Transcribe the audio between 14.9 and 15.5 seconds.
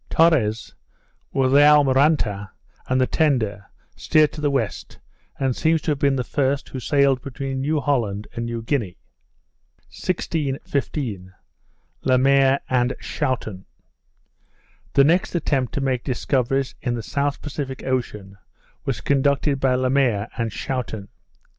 The next